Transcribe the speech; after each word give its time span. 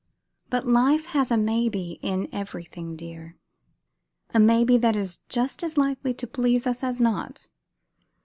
But 0.49 0.65
life 0.65 1.05
has 1.13 1.29
a 1.29 1.37
'maybe' 1.37 1.99
in 2.01 2.27
everything 2.31 2.95
dear; 2.95 3.37
a 4.33 4.39
maybe 4.39 4.75
that 4.77 4.95
is 4.95 5.17
just 5.29 5.61
as 5.63 5.77
likely 5.77 6.15
to 6.15 6.25
please 6.25 6.65
us 6.65 6.81
as 6.83 6.99
not." 6.99 7.49